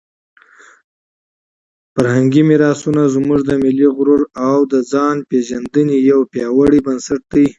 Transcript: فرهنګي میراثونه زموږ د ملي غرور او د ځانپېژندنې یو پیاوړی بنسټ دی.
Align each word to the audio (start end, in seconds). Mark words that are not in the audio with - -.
فرهنګي 1.93 2.41
میراثونه 2.49 3.01
زموږ 3.15 3.39
د 3.49 3.51
ملي 3.63 3.87
غرور 3.95 4.21
او 4.47 4.57
د 4.73 4.73
ځانپېژندنې 4.91 5.97
یو 6.11 6.19
پیاوړی 6.31 6.79
بنسټ 6.85 7.21
دی. 7.31 7.45